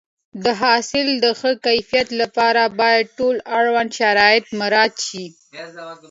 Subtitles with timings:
[0.43, 5.25] د حاصل د ښه کیفیت لپاره باید ټول اړوند شرایط مراعات شي.